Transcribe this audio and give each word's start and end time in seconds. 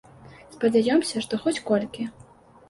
Спадзяёмся, 0.55 1.17
што 1.27 1.39
хоць 1.45 1.63
колькі. 1.69 2.09